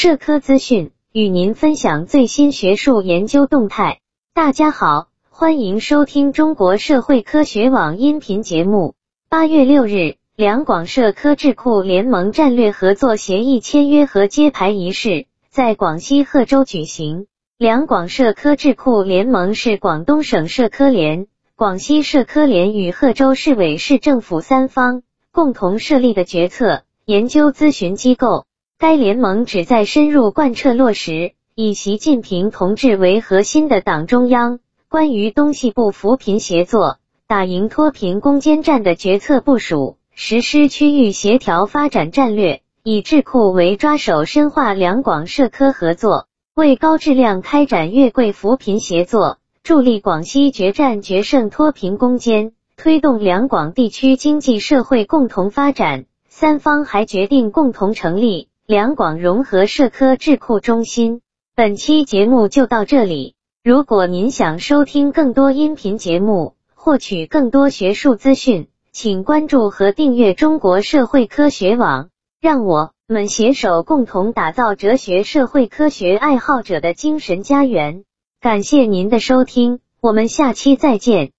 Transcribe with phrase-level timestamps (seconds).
[0.00, 3.98] 社科资讯，与您分享最新学术研究动态。
[4.32, 8.94] 大家好，欢迎收听中国社会科学网音频节目。
[9.28, 17.26] 八月六日，两广社科智库联盟战略合作协议签约和揭牌仪式在广西贺州举行。
[17.58, 21.26] 两广社科智库联盟是广东省社科联、
[21.56, 25.02] 广西社科联与贺州市委市政府三方
[25.32, 28.44] 共同设立的决策研究咨询机构。
[28.80, 56.04] 该联盟旨在深入贯彻落实以习近平同志为核心的党中央关于东西部扶贫协作、打赢脱贫攻坚战的决策部署，实施区域协调发展战略，以智库为抓手，深化两广社科合作，为高质量开展粤桂扶贫协作，助力广西决战决胜脱贫攻坚，推动两广地区经济社会共同发展。
[56.28, 58.47] 三方还决定共同成立。
[58.68, 61.22] 两广融合社科智库中心，
[61.56, 63.34] 本期节目就到这里。
[63.64, 72.10] 如果您想收听更多音频节目，获取更多学术资讯，请关注和订阅中国社会科学网。
[72.42, 78.04] 让我们携手共同打造哲学社会科学爱好者的精神家园。
[78.38, 81.32] 感谢您的收听，我们下期再见。